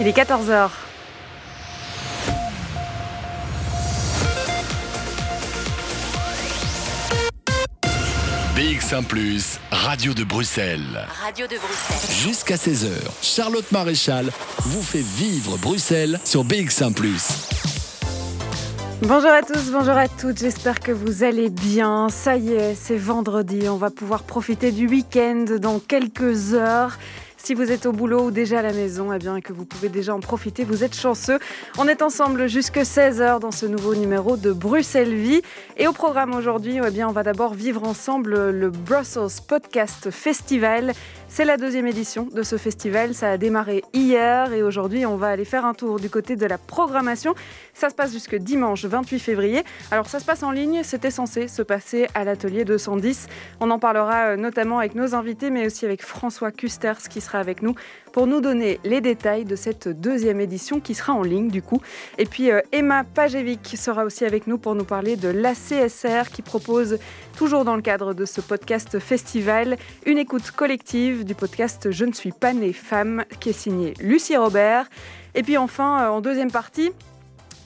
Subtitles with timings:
[0.00, 0.70] Il est 14h.
[8.56, 9.06] BX1⁇
[9.70, 10.80] Radio de Bruxelles.
[11.22, 12.10] Radio de Bruxelles.
[12.10, 12.88] Jusqu'à 16h,
[13.22, 14.30] Charlotte Maréchal
[14.64, 16.92] vous fait vivre Bruxelles sur BX1⁇
[19.02, 22.08] Bonjour à tous, bonjour à toutes, j'espère que vous allez bien.
[22.08, 26.98] Ça y est, c'est vendredi, on va pouvoir profiter du week-end dans quelques heures.
[27.44, 29.90] Si vous êtes au boulot ou déjà à la maison, eh bien que vous pouvez
[29.90, 31.38] déjà en profiter, vous êtes chanceux.
[31.76, 35.42] On est ensemble jusque 16h dans ce nouveau numéro de Bruxelles Vie.
[35.76, 40.94] Et au programme aujourd'hui, eh on va d'abord vivre ensemble le Brussels Podcast Festival.
[41.36, 43.12] C'est la deuxième édition de ce festival.
[43.12, 46.46] Ça a démarré hier et aujourd'hui, on va aller faire un tour du côté de
[46.46, 47.34] la programmation.
[47.72, 49.64] Ça se passe jusque dimanche 28 février.
[49.90, 50.82] Alors, ça se passe en ligne.
[50.84, 53.26] C'était censé se passer à l'atelier 210.
[53.58, 57.40] On en parlera euh, notamment avec nos invités, mais aussi avec François Custers qui sera
[57.40, 57.74] avec nous
[58.14, 61.80] pour nous donner les détails de cette deuxième édition qui sera en ligne du coup.
[62.16, 66.40] Et puis euh, Emma Pajevic sera aussi avec nous pour nous parler de l'ACSR qui
[66.40, 67.00] propose
[67.36, 72.12] toujours dans le cadre de ce podcast festival une écoute collective du podcast Je ne
[72.12, 74.88] suis pas née femme qui est signé Lucie Robert.
[75.34, 76.92] Et puis enfin, euh, en deuxième partie,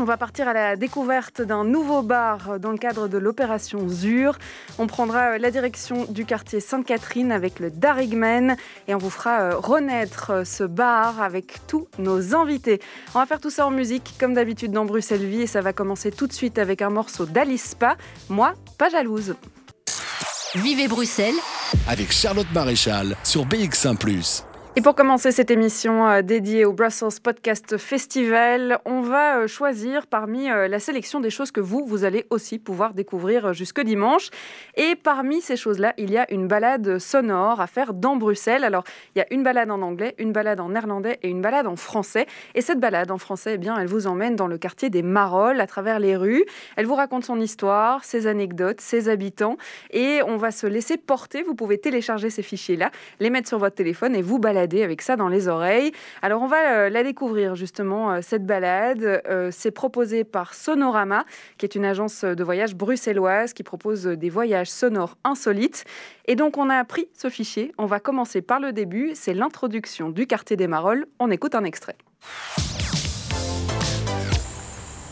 [0.01, 4.39] on va partir à la découverte d'un nouveau bar dans le cadre de l'opération ZUR.
[4.79, 9.41] On prendra euh, la direction du quartier Sainte-Catherine avec le Darigmen et on vous fera
[9.41, 12.81] euh, renaître euh, ce bar avec tous nos invités.
[13.15, 15.73] On va faire tout ça en musique comme d'habitude dans Bruxelles Vie et ça va
[15.73, 17.97] commencer tout de suite avec un morceau d'Alice Pa.
[18.29, 19.35] Moi, pas jalouse.
[20.55, 21.35] Vivez Bruxelles
[21.89, 23.97] avec Charlotte Maréchal sur BX1⁇
[24.79, 30.07] et pour commencer cette émission euh, dédiée au Brussels Podcast Festival, on va euh, choisir
[30.07, 34.31] parmi euh, la sélection des choses que vous, vous allez aussi pouvoir découvrir jusque dimanche.
[34.77, 38.63] Et parmi ces choses-là, il y a une balade sonore à faire dans Bruxelles.
[38.63, 38.85] Alors,
[39.17, 41.75] il y a une balade en anglais, une balade en néerlandais et une balade en
[41.75, 42.29] français.
[42.55, 45.61] Et cette balade en français, eh bien, elle vous emmène dans le quartier des Marolles,
[45.61, 46.45] à travers les rues.
[46.77, 49.57] Elle vous raconte son histoire, ses anecdotes, ses habitants.
[49.91, 51.43] Et on va se laisser porter.
[51.43, 55.17] Vous pouvez télécharger ces fichiers-là, les mettre sur votre téléphone et vous balader avec ça
[55.17, 55.93] dans les oreilles.
[56.23, 59.23] Alors on va euh, la découvrir justement, euh, cette balade.
[59.29, 61.25] Euh, c'est proposé par Sonorama,
[61.57, 65.85] qui est une agence de voyage bruxelloise qui propose des voyages sonores insolites.
[66.27, 67.73] Et donc on a pris ce fichier.
[67.79, 69.13] On va commencer par le début.
[69.15, 71.07] C'est l'introduction du quartier des Marolles.
[71.19, 71.97] On écoute un extrait.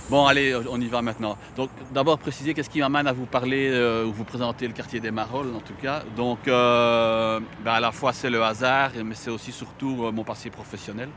[0.08, 1.36] Bon, allez, on y va maintenant.
[1.56, 5.00] Donc, d'abord préciser qu'est-ce qui m'amène à vous parler euh, ou vous présenter le quartier
[5.00, 6.04] des Marolles, en tout cas.
[6.16, 10.22] Donc, euh, ben, à la fois c'est le hasard, mais c'est aussi surtout euh, mon
[10.22, 11.08] passé professionnel.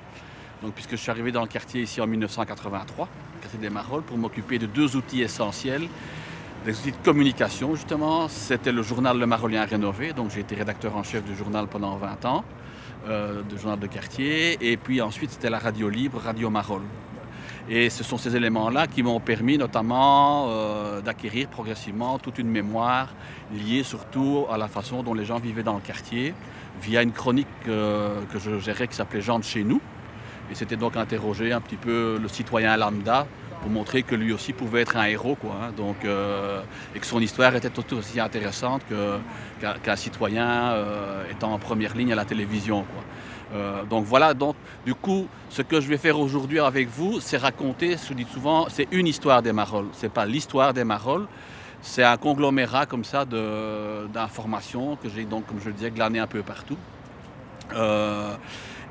[0.63, 4.01] Donc, puisque je suis arrivé dans le quartier ici en 1983, le quartier des Marolles,
[4.01, 5.87] pour m'occuper de deux outils essentiels,
[6.65, 8.27] des outils de communication justement.
[8.27, 11.95] C'était le journal Le Marollien rénové, donc j'ai été rédacteur en chef du journal pendant
[11.95, 12.43] 20 ans,
[13.07, 16.81] du journal de quartier, et puis ensuite c'était la radio libre, Radio Marolles.
[17.71, 23.13] Et ce sont ces éléments-là qui m'ont permis notamment euh, d'acquérir progressivement toute une mémoire
[23.53, 26.33] liée surtout à la façon dont les gens vivaient dans le quartier
[26.81, 29.81] via une chronique euh, que je gérais qui s'appelait Gens de chez nous.
[30.51, 33.27] Et c'était donc interroger un petit peu le citoyen lambda
[33.61, 35.71] pour montrer que lui aussi pouvait être un héros, quoi, hein.
[35.75, 36.61] donc, euh,
[36.95, 38.81] et que son histoire était tout aussi intéressante
[39.83, 40.73] qu'un citoyen
[41.29, 42.83] étant en première ligne à la télévision.
[42.83, 43.03] Quoi.
[43.53, 44.55] Euh, donc voilà, donc
[44.85, 48.67] du coup, ce que je vais faire aujourd'hui avec vous, c'est raconter, je dis souvent,
[48.69, 49.87] c'est une histoire des Marolles.
[49.93, 51.27] C'est pas l'histoire des Marolles,
[51.81, 56.27] c'est un conglomérat comme ça d'informations que j'ai donc, comme je le disais, glané un
[56.27, 56.77] peu partout.
[57.73, 58.35] Euh,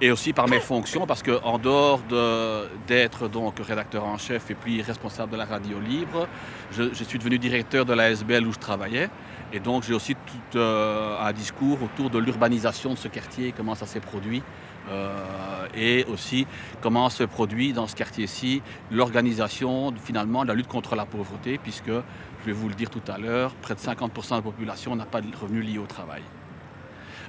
[0.00, 2.00] et aussi par mes fonctions, parce qu'en dehors
[2.86, 6.28] d'être donc rédacteur en chef et puis responsable de la radio libre,
[6.70, 9.10] je, suis devenu directeur de la SBL où je travaillais.
[9.52, 13.74] Et donc j'ai aussi tout euh, un discours autour de l'urbanisation de ce quartier, comment
[13.74, 14.42] ça s'est produit,
[14.90, 16.46] euh, et aussi
[16.80, 21.88] comment se produit dans ce quartier-ci l'organisation finalement de la lutte contre la pauvreté, puisque,
[21.88, 25.06] je vais vous le dire tout à l'heure, près de 50% de la population n'a
[25.06, 26.22] pas de revenus liés au travail.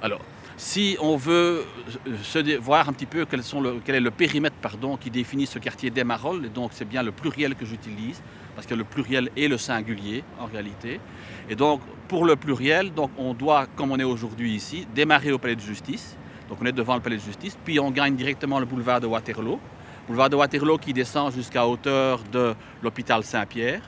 [0.02, 0.20] Alors,
[0.60, 1.64] si on veut
[2.06, 4.56] euh, voir un petit peu quel, est le périmètre
[5.00, 8.22] qui définit ce quartier des Marolles, donc c'est bien le pluriel que j'utilise,
[8.54, 11.00] parce que le pluriel est le singulier en réalité.
[11.48, 15.56] Et donc pour le pluriel, on doit, comme on est aujourd'hui ici, démarrer au palais
[15.56, 16.14] de justice.
[16.50, 19.06] Donc on est devant le palais de justice, puis on gagne directement le boulevard de
[19.06, 19.58] Waterloo.
[20.06, 23.80] Boulevard de Waterloo qui descend jusqu'à hauteur de l'hôpital Saint-Pierre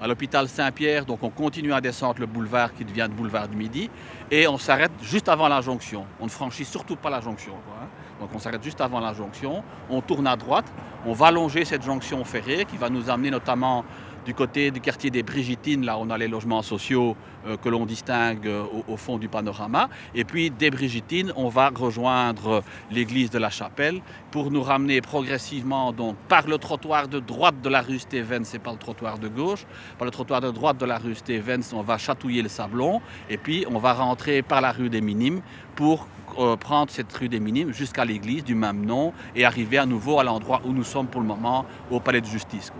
[0.00, 1.04] à l'hôpital Saint-Pierre.
[1.04, 3.90] Donc on continue à descendre le boulevard qui devient le boulevard du Midi
[4.30, 6.06] et on s'arrête juste avant la jonction.
[6.20, 7.54] On ne franchit surtout pas la jonction.
[7.54, 7.86] Hein.
[8.20, 10.72] Donc on s'arrête juste avant la jonction, on tourne à droite,
[11.04, 13.84] on va longer cette jonction ferrée qui va nous amener notamment
[14.24, 17.16] du côté du quartier des Brigitines, là on a les logements sociaux
[17.46, 19.88] euh, que l'on distingue euh, au, fond du panorama.
[20.14, 24.00] Et puis des Brigitines, on va rejoindre l'église de la Chapelle
[24.30, 28.58] pour nous ramener progressivement donc par le trottoir de droite de la rue Stevens et
[28.58, 29.66] par le trottoir de gauche.
[29.98, 33.36] Par le trottoir de droite de la rue Stevens, on va chatouiller le Sablon et
[33.36, 35.42] puis on va rentrer par la rue des Minimes
[35.74, 39.86] pour euh, prendre cette rue des Minimes jusqu'à l'église du même nom et arriver à
[39.86, 42.72] nouveau à l'endroit où nous sommes pour le moment, au palais de justice.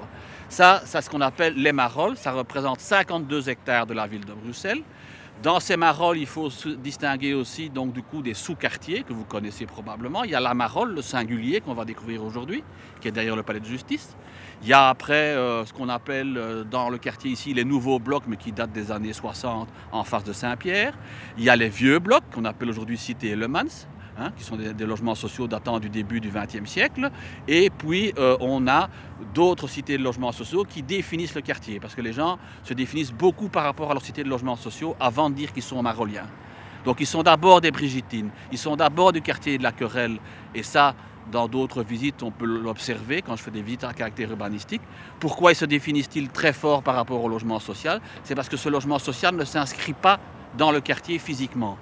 [0.48, 2.16] Ça, c'est ce qu'on appelle les Marolles.
[2.16, 4.82] Ça représente 52 hectares de la ville de Bruxelles.
[5.42, 6.48] Dans ces marolles, il faut
[6.78, 10.22] distinguer aussi donc du coup des sous-quartiers que vous connaissez probablement.
[10.22, 12.62] Il y a la Marolle, le singulier qu'on va découvrir aujourd'hui,
[13.00, 14.16] qui est derrière le palais de justice.
[14.62, 17.98] Il y a après euh, ce qu'on appelle euh, dans le quartier ici les nouveaux
[17.98, 20.96] blocs, mais qui datent des années 60 en face de Saint-Pierre.
[21.36, 23.64] Il y a les vieux blocs qu'on appelle aujourd'hui Cité Le Mans.
[24.16, 27.10] Hein, qui sont des, logements sociaux datant du début du XXe siècle.
[27.48, 28.88] Et puis, euh, on a
[29.34, 33.12] d'autres cités de logements sociaux qui définissent le quartier, parce que les gens se définissent
[33.12, 36.28] beaucoup par rapport à leur cité de logements sociaux avant de dire qu'ils sont maroliens.
[36.84, 40.18] Donc, ils sont d'abord des Brigitines, ils sont d'abord du quartier de la Querelle,
[40.54, 40.94] et ça,
[41.32, 44.82] dans d'autres visites, on peut l'observer quand je fais des visites à caractère urbanistique.
[45.18, 48.00] Pourquoi ils se définissent-ils très fort par rapport au logement social?
[48.22, 50.20] C'est parce que ce logement social ne s'inscrit pas
[50.56, 51.78] dans le quartier physiquement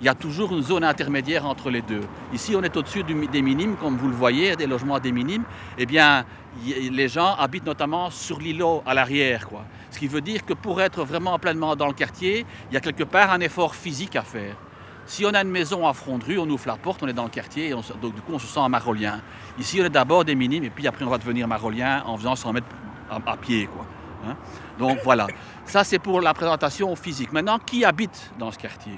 [0.00, 2.00] il y a toujours une zone intermédiaire entre les deux.
[2.32, 5.44] Ici, on est au-dessus des minimes, comme vous le voyez, des logements des minimes.
[5.76, 6.24] Eh bien,
[6.66, 9.64] les gens habitent notamment sur l'îlot à l'arrière, quoi.
[9.90, 12.80] Ce qui veut dire que pour être vraiment pleinement dans le quartier, il y a
[12.80, 14.56] quelque part un effort physique à faire.
[15.04, 17.12] Si on a une maison à front de rue, on ouvre la porte, on est
[17.12, 19.20] dans le quartier, et on, donc du coup on se sent un marolien.
[19.58, 22.36] Ici, on est d'abord des minimes, et puis après on va devenir marolien en faisant
[22.36, 22.66] 100 mètres
[23.10, 23.84] à, à pied, quoi.
[24.26, 24.36] Hein
[24.78, 25.26] donc voilà,
[25.64, 27.32] ça c'est pour la présentation physique.
[27.32, 28.94] Maintenant, qui habite dans ce quartier?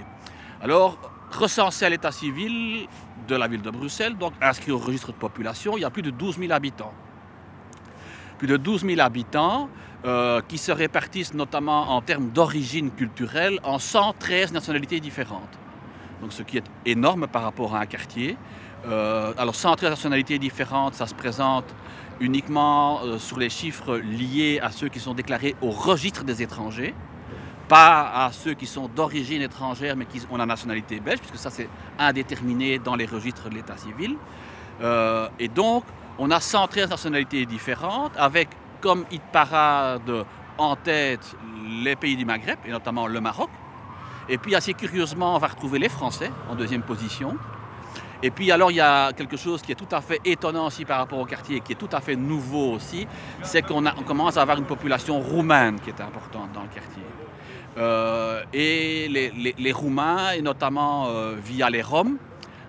[0.62, 0.96] Alors,
[1.32, 2.86] recensé à l'état civil
[3.26, 6.02] de la ville de Bruxelles, donc inscrit au registre de population, il y a plus
[6.02, 6.94] de 12 000 habitants.
[8.38, 9.68] Plus de 12 000 habitants
[10.04, 15.58] euh, qui se répartissent notamment en termes d'origine culturelle en 113 nationalités différentes.
[16.20, 18.36] Donc, ce qui est énorme par rapport à un quartier.
[18.86, 21.74] Euh, alors, 113 nationalités différentes, ça se présente
[22.20, 26.94] uniquement euh, sur les chiffres liés à ceux qui sont déclarés au registre des étrangers
[27.72, 31.48] pas à ceux qui sont d'origine étrangère mais qui ont la nationalité belge, puisque ça
[31.48, 34.16] c'est indéterminé dans les registres de l'état civil.
[34.82, 35.84] Euh, et donc,
[36.18, 38.50] on a 113 nationalités différentes, avec
[38.82, 40.26] comme hit parade
[40.58, 41.34] en tête
[41.82, 43.48] les pays du Maghreb, et notamment le Maroc.
[44.28, 47.38] Et puis, assez curieusement, on va retrouver les Français en deuxième position.
[48.24, 50.84] Et puis alors il y a quelque chose qui est tout à fait étonnant aussi
[50.84, 53.04] par rapport au quartier, qui est tout à fait nouveau aussi,
[53.42, 57.02] c'est qu'on on commence à avoir une population roumaine qui est importante dans le quartier.
[57.78, 62.18] Euh, et les, Roumains, et notamment euh, via les Roms,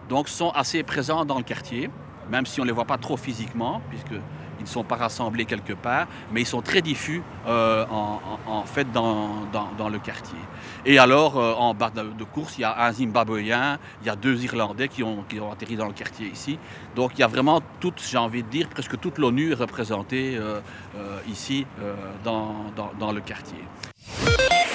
[0.10, 1.90] donc, sont assez présents dans le quartier,
[2.30, 4.22] même si on ne les voit pas trop physiquement, puisqu'ils
[4.62, 9.48] ne sont pas rassemblés quelque part, mais ils sont très diffus euh, en, fait dans,
[9.78, 10.38] dans, le quartier.
[10.86, 14.44] Et alors, en bas de, course, il y a un Zimbabwéen, il y a deux
[14.44, 16.58] Irlandais qui ont, qui ont atterri dans le quartier ici.
[16.96, 20.40] Donc il y a vraiment toute, j'ai envie de dire, presque toute l'ONU est représentée
[21.28, 21.66] ici
[22.24, 23.60] dans, dans le quartier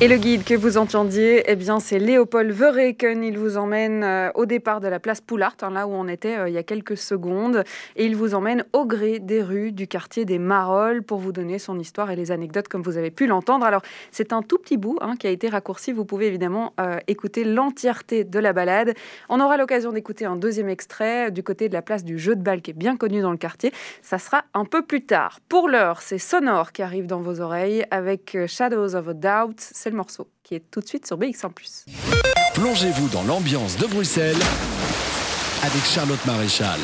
[0.00, 3.24] Et le guide que vous entendiez, eh bien, c'est Léopold Verreken.
[3.24, 6.36] Il vous emmène euh, au départ de la place Poulart, hein, là où on était
[6.36, 7.64] euh, il y a quelques secondes.
[7.96, 11.58] Et il vous emmène au gré des rues du quartier des Marolles pour vous donner
[11.58, 13.66] son histoire et les anecdotes, comme vous avez pu l'entendre.
[13.66, 15.90] Alors, c'est un tout petit bout hein, qui a été raccourci.
[15.90, 18.94] Vous pouvez évidemment euh, écouter l'entièreté de la balade.
[19.28, 22.42] On aura l'occasion d'écouter un deuxième extrait du côté de la place du jeu de
[22.42, 23.72] balle qui est bien connu dans le quartier.
[24.02, 25.40] Ça sera un peu plus tard.
[25.48, 29.56] Pour l'heure, c'est Sonore qui arrive dans vos oreilles avec Shadows of a Doubt.
[29.90, 31.50] Le morceau qui est tout de suite sur BX1⁇
[32.52, 34.36] Plongez-vous dans l'ambiance de Bruxelles
[35.62, 36.78] avec Charlotte Maréchal.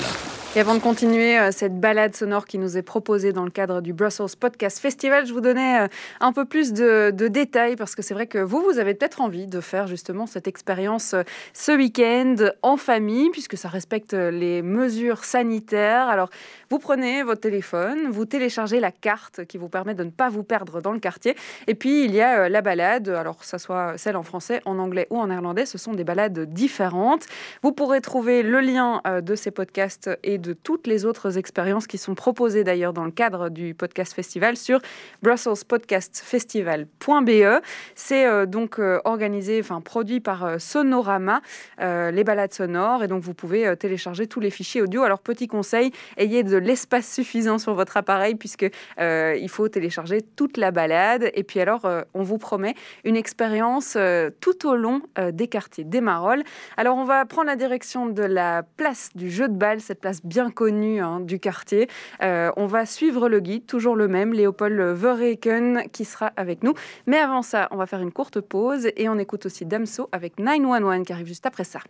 [0.57, 3.93] Avant de continuer euh, cette balade sonore qui nous est proposée dans le cadre du
[3.93, 5.89] Brussels Podcast Festival, je vous donnais euh,
[6.21, 9.49] un peu plus de, détails parce que c'est vrai que vous, vous avez peut-être envie
[9.49, 15.25] de faire justement cette expérience euh, ce week-end en famille puisque ça respecte les mesures
[15.25, 16.07] sanitaires.
[16.07, 16.31] Alors,
[16.71, 20.45] vous prenez votre téléphone, vous téléchargez la carte qui vous permet de ne pas vous
[20.45, 21.35] perdre dans le quartier.
[21.67, 24.79] Et puis, il y a la balade, alors que ce soit celle en français, en
[24.79, 27.27] anglais ou en néerlandais, ce sont des balades différentes.
[27.63, 31.99] Vous pourrez trouver le lien de ces podcasts et de toutes les autres expériences qui
[31.99, 34.81] sont proposées d'ailleurs dans le cadre du podcast festival sur
[35.23, 37.63] brusselspodcastfestival.be.
[37.95, 41.41] C'est euh, donc euh, organisé, enfin produit par euh, Sonorama,
[41.79, 45.03] les balades sonores, et donc vous pouvez télécharger tous les fichiers audio.
[45.03, 48.67] Alors petit conseil, ayez de l'espace suffisant sur votre appareil puisque
[48.99, 51.31] il faut télécharger toute la balade.
[51.35, 52.75] Et puis alors, on vous promet
[53.05, 53.99] une expérience
[54.41, 56.45] tout au long des quartiers des Marolles.
[56.77, 60.25] Alors on va prendre la direction de la place du jeu de balle, cette place
[60.25, 61.89] bien connue hein, du quartier.
[62.21, 66.75] on va suivre le guide, toujours le même, Léopold Verreken, qui sera avec nous.
[67.07, 70.39] Mais avant ça, on va faire une courte pause et on écoute aussi Damso avec
[70.39, 71.81] 911 qui arrive juste après ça.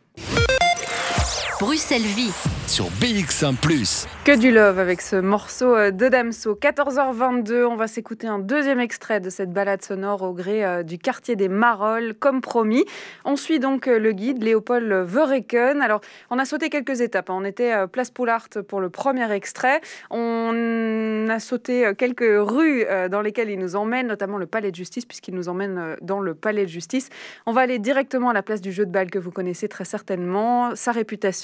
[1.61, 2.33] Bruxelles Vie.
[2.67, 3.55] Sur BX1⁇
[4.25, 6.55] Que du love avec ce morceau euh, de Damso.
[6.55, 10.99] 14h22, on va s'écouter un deuxième extrait de cette balade sonore au gré euh, du
[10.99, 12.87] quartier des Marolles, comme promis.
[13.27, 15.83] On suit donc euh, le guide Léopold Verreken.
[15.83, 17.29] Alors, on a sauté quelques étapes.
[17.29, 17.37] Hein.
[17.37, 19.83] On était place Poulart pour le premier extrait.
[20.11, 25.05] On a sauté quelques rues dans lesquelles il nous emmène, notamment le palais de justice,
[25.05, 27.11] puisqu'il nous emmène dans le palais de justice.
[27.47, 29.85] On va aller directement à la place du jeu de balle que vous connaissez très
[29.85, 31.44] certainement, sa réputation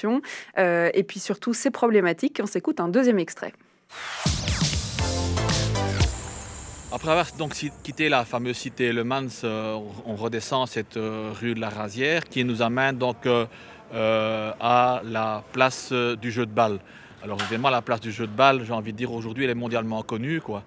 [0.59, 2.41] euh, et puis surtout ses problématiques.
[2.43, 3.53] On s'écoute un deuxième extrait.
[6.93, 7.55] Après avoir donc
[7.85, 12.25] quitté la fameuse cité Le Mans, euh, on redescend cette euh, rue de la Rasière
[12.25, 13.29] qui nous amène donc
[13.93, 16.79] à la place du jeu de balle.
[17.23, 19.55] Alors évidemment, la place du jeu de balle, j'ai envie de dire aujourd'hui, elle est
[19.55, 20.63] mondialement connue quoi,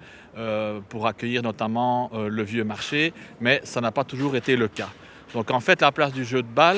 [0.90, 4.90] pour accueillir notamment le vieux marché, mais ça n'a pas toujours été le cas.
[5.34, 6.78] Donc en fait, la place du jeu de balle,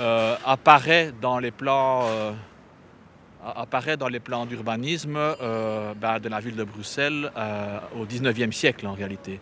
[0.00, 2.32] euh, apparaît dans les plans euh,
[3.44, 7.30] apparaît dans les plans d'urbanisme euh, ben, de la ville de Bruxelles
[7.96, 9.38] au 19e siècle en réalité.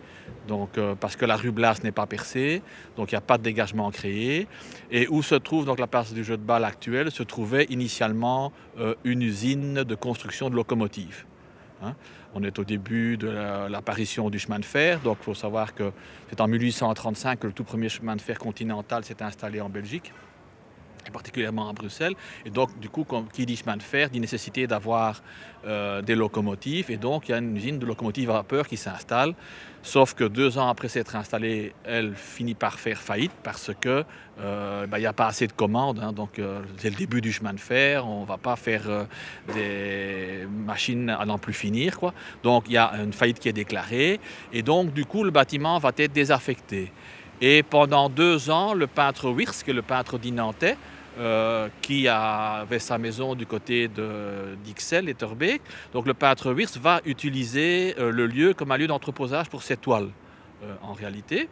[0.47, 2.61] Donc, parce que la rue Blas n'est pas percée,
[2.97, 4.47] donc il n'y a pas de dégagement créé.
[4.91, 8.51] Et où se trouve donc la place du jeu de balle actuelle se trouvait initialement
[9.05, 11.23] une usine de construction de locomotives.
[11.81, 11.95] Hein.
[12.35, 13.29] On est au début de
[13.69, 15.93] l'apparition du chemin de fer, donc il faut savoir que
[16.29, 20.11] c'est en 1835 que le tout premier chemin de fer continental s'est installé en Belgique
[21.11, 22.15] particulièrement à Bruxelles.
[22.45, 25.21] Et donc, du coup, qui dit chemin de fer, dit nécessité d'avoir
[25.65, 26.91] euh, des locomotives.
[26.91, 29.33] Et donc, il y a une usine de locomotives à vapeur qui s'installe.
[29.81, 34.05] Sauf que deux ans après s'être installée, elle finit par faire faillite parce que
[34.39, 35.99] euh, n'y a pas assez de commandes.
[36.01, 36.13] Hein.
[36.13, 38.07] donc, euh, c'est le début du chemin de fer.
[38.07, 39.07] On ne va pas faire
[39.53, 41.99] des machines à n'en plus finir.
[41.99, 42.13] Quoi.
[42.43, 44.19] Donc, il y a une faillite qui est déclarée.
[44.51, 46.91] Et donc, du coup, le bâtiment va être désaffecté.
[47.41, 50.77] Et pendant deux ans, le peintre Wirsk, le peintre d'Inantais,
[51.19, 53.87] euh, qui avait sa maison du côté
[54.63, 55.61] d'Ixelles et Terbeek.
[55.93, 59.77] Donc le peintre Wirth va utiliser euh, le lieu comme un lieu d'entreposage pour ses
[59.77, 60.09] toiles,
[60.63, 61.49] euh, en réalité.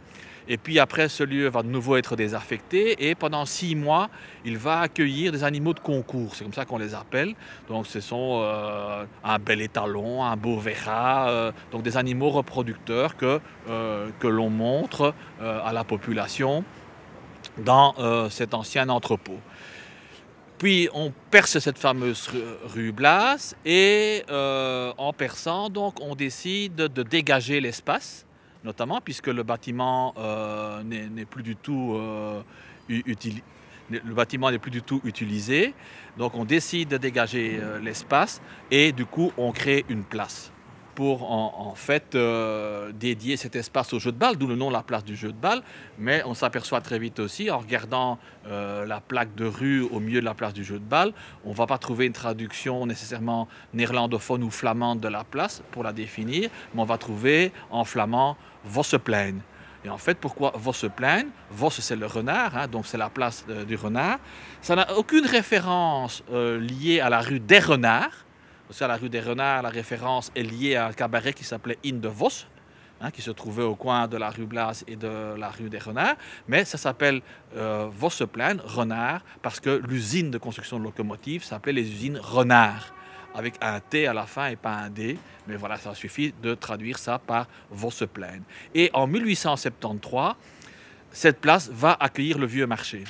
[0.48, 4.10] Et puis après, ce lieu va de nouveau être désaffecté et pendant six mois,
[4.46, 6.34] il va accueillir des animaux de concours.
[6.34, 7.36] C'est comme ça qu'on les appelle.
[7.70, 8.44] Donc ce sont
[9.24, 15.72] un bel étalon, un beau verra, donc des animaux reproducteurs que, que l'on montre à
[15.72, 16.66] la population
[17.58, 19.40] dans cet ancien entrepôt.
[20.62, 22.30] Puis on perce cette fameuse
[22.66, 28.28] rue Blas et euh, en perçant, donc, on décide de dégager l'espace,
[28.64, 32.44] notamment puisque le bâtiment euh, n'est plus du tout euh,
[32.88, 35.74] le bâtiment n'est plus du tout utilisé.
[36.20, 38.40] Donc on décide de dégager l'espace
[38.70, 40.52] et du coup on crée une place
[41.02, 44.84] pour en, fait euh, dédier cet espace au jeu de balle, d'où le nom la
[44.84, 45.64] place du jeu de balle.
[45.98, 50.20] Mais on s'aperçoit très vite aussi, en regardant euh, la plaque de rue au milieu
[50.20, 51.12] de la place du jeu de balle,
[51.44, 55.82] on ne va pas trouver une traduction nécessairement néerlandophone ou flamande de la place pour
[55.82, 59.38] la définir, mais on va trouver en flamand Vosseplein.
[59.84, 63.66] Et en fait, pourquoi Vosseplein Vosse, c'est le renard, hein, donc c'est la place euh,
[63.66, 64.20] du renard.
[64.62, 68.28] Ça n'a aucune référence liée à la rue des renards
[68.72, 71.78] aussi à la rue des Renards, la référence est liée à un cabaret qui s'appelait
[71.86, 72.46] In de Vos,
[73.02, 75.78] hein, qui se trouvait au coin de la rue Blas et de la rue des
[75.78, 76.16] Renards.
[76.48, 77.22] Mais ça s'appelle
[77.58, 82.94] euh, Vosseplein, Renard, parce que l'usine de construction de locomotives s'appelait les usines Renard,
[83.36, 85.18] avec un T à la fin et pas un D.
[85.48, 88.40] Mais voilà, ça suffit de traduire ça par Vosseplein.
[88.74, 90.36] Et en 1873,
[91.12, 93.04] cette place va accueillir le vieux marché.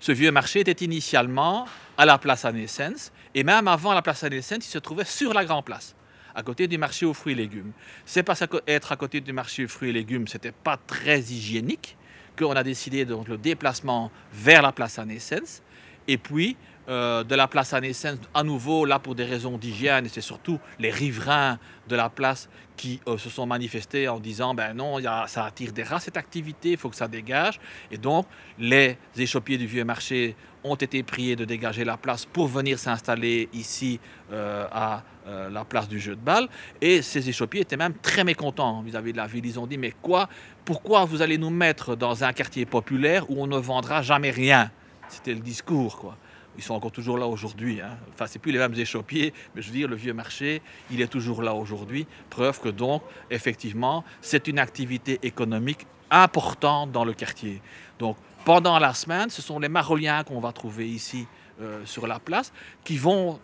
[0.00, 1.66] Ce vieux marché était initialement
[1.98, 5.32] à la place à naissance et même avant la place Saint-Saint, il se trouvait sur
[5.32, 5.94] la Grande Place,
[6.34, 7.70] à côté du marché aux fruits et légumes.
[8.04, 11.96] C'est parce qu'être à côté du marché aux fruits et légumes, c'était pas très hygiénique
[12.36, 15.62] qu'on a décidé donc le déplacement vers la place Saint-Naissance.
[16.08, 16.56] Et puis,
[16.88, 20.22] euh, de la place à naissance, à nouveau, là pour des raisons d'hygiène, et c'est
[20.22, 24.98] surtout les riverains de la place qui euh, se sont manifestés en disant ben non,
[24.98, 27.60] y a, ça attire des rats cette activité, il faut que ça dégage.
[27.90, 28.26] Et donc,
[28.58, 33.50] les échoppiers du vieux marché ont été priés de dégager la place pour venir s'installer
[33.52, 34.00] ici
[34.32, 35.02] euh, à
[35.50, 36.48] la place du jeu de balle.
[36.80, 39.44] Et ces échoppiers étaient même très mécontents vis-à-vis de la ville.
[39.44, 40.26] Ils ont dit mais quoi?
[40.64, 44.70] Pourquoi vous allez nous mettre dans un quartier populaire où on ne vendra jamais rien?
[45.10, 46.16] C'était le discours, quoi
[46.58, 47.80] ils sont encore toujours là aujourd'hui.
[47.80, 47.96] Hein.
[48.12, 50.60] Enfin, c'est plus les mêmes échoppiers, mais je veux dire, le vieux marché,
[50.90, 52.06] il est toujours là aujourd'hui.
[52.28, 57.62] Preuve que donc, effectivement, c'est une activité économique importante dans le quartier.
[58.00, 61.26] Donc, pendant la semaine, ce sont les maroliens qu'on va trouver ici
[61.60, 63.38] euh, sur la place qui vont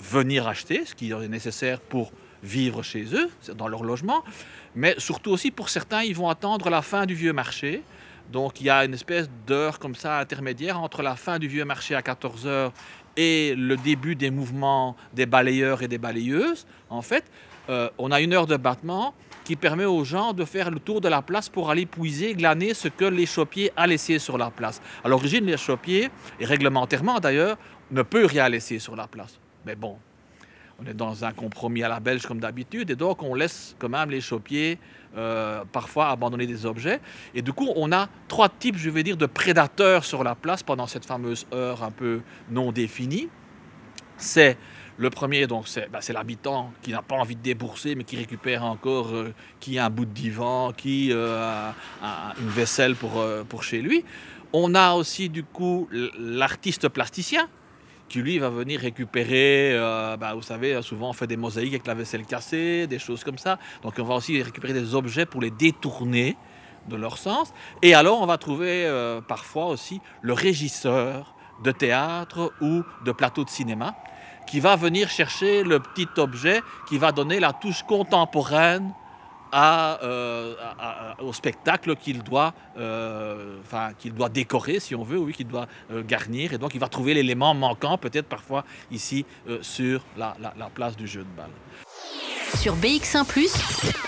[0.00, 2.12] venir acheter ce qui est nécessaire pour
[2.44, 4.22] vivre chez eux, dans leur logement,
[4.74, 7.82] mais surtout aussi pour certains, ils vont attendre la fin du vieux marché
[8.32, 11.64] donc il y a une espèce d'heure comme ça intermédiaire entre la fin du vieux
[11.64, 12.70] marché à 14 h
[13.16, 16.66] et le début des mouvements des balayeurs et des balayeuses.
[16.88, 17.24] En fait,
[17.68, 21.00] euh, on a une heure de battement qui permet aux gens de faire le tour
[21.00, 24.80] de la place pour aller puiser, glaner ce que l'échoppier a laissé sur la place.
[25.04, 26.10] À l'origine, l'échoppier,
[26.40, 27.58] et réglementairement d'ailleurs,
[27.90, 29.38] ne peut rien laisser sur la place.
[29.66, 29.96] Mais bon,
[30.82, 33.88] on est dans un compromis à la belge comme d'habitude, et donc on laisse quand
[33.88, 34.78] même les chopiers
[35.16, 37.00] euh, parfois abandonner des objets.
[37.34, 40.62] Et du coup, on a trois types, je vais dire, de prédateurs sur la place
[40.62, 42.20] pendant cette fameuse heure un peu
[42.50, 43.28] non définie.
[44.16, 44.56] C'est
[44.98, 48.64] le premier, donc c'est bah, l'habitant qui n'a pas envie de débourser, mais qui récupère
[48.64, 51.70] encore, euh, qui a un bout de divan, qui euh,
[52.02, 54.04] a, une vaisselle pour, pour chez lui.
[54.52, 57.48] On a aussi du coup l'artiste plasticien,
[58.12, 61.86] qui lui va venir récupérer, euh, bah, vous savez, souvent on fait des mosaïques avec
[61.86, 63.58] la vaisselle cassée, des choses comme ça.
[63.82, 66.36] Donc on va aussi récupérer des objets pour les détourner
[66.88, 67.54] de leur sens.
[67.80, 73.44] Et alors on va trouver euh, parfois aussi le régisseur de théâtre ou de plateau
[73.44, 73.96] de cinéma
[74.46, 78.92] qui va venir chercher le petit objet qui va donner la touche contemporaine
[79.54, 80.54] euh,
[81.20, 85.66] au spectacle qu'il doit, euh, enfin, qu'il doit décorer, si on veut, oui, qu'il doit
[85.90, 86.52] euh, garnir.
[86.52, 89.24] Et donc, il va trouver l'élément manquant, peut-être parfois ici,
[89.60, 91.50] sur la, la, place du jeu de balle.
[92.54, 93.24] Sur BX1⁇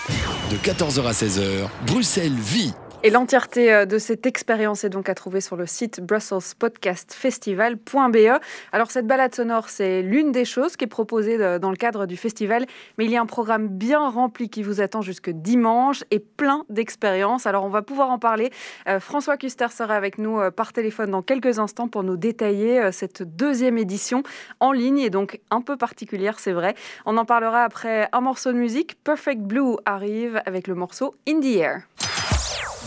[0.51, 2.75] de 14h à 16h, Bruxelles vit
[3.05, 8.41] et l'entièreté euh, de cette expérience est donc à trouver sur le site brusselspodcastfestival.be.
[8.73, 12.07] Alors cette balade sonore, c'est l'une des choses qui est proposée euh, dans le cadre
[12.07, 12.65] du festival,
[12.97, 16.65] mais il y a un programme bien rempli qui vous attend jusque dimanche et plein
[16.71, 17.47] d'expériences.
[17.47, 18.51] Alors on va pouvoir en parler.
[18.89, 23.23] Euh, François Custer sera avec nous par téléphone dans quelques instants pour nous détailler cette
[23.23, 24.23] deuxième édition
[24.61, 26.75] en ligne et donc un peu particulière, c'est vrai.
[27.05, 28.97] On en parlera après un morceau de musique.
[29.05, 31.83] Perfect Blue arrive avec le morceau In the Air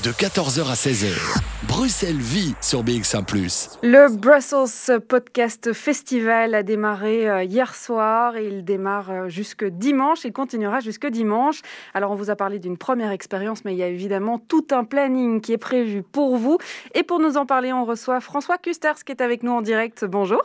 [0.04, 1.14] de 14h à 16h.
[1.68, 3.26] Bruxelles vit sur BX1⁇
[3.82, 10.24] Le Brussels Podcast Festival a démarré euh, hier soir et il démarre euh, jusque dimanche.
[10.24, 11.62] Il continuera jusque dimanche.
[11.94, 14.84] Alors on vous a parlé d'une première expérience, mais il y a évidemment tout un
[14.84, 16.58] planning qui est prévu pour vous.
[16.94, 20.06] Et pour nous en parler, on reçoit François Custers qui est avec nous en direct.
[20.06, 20.44] Bonjour.